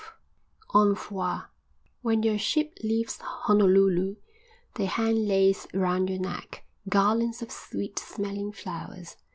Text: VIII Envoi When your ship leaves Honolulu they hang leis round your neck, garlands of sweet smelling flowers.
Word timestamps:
VIII 0.01 0.09
Envoi 0.81 1.43
When 2.01 2.23
your 2.23 2.39
ship 2.39 2.79
leaves 2.83 3.19
Honolulu 3.19 4.15
they 4.73 4.85
hang 4.87 5.27
leis 5.27 5.67
round 5.75 6.09
your 6.09 6.17
neck, 6.19 6.65
garlands 6.89 7.43
of 7.43 7.51
sweet 7.51 7.99
smelling 7.99 8.51
flowers. 8.51 9.15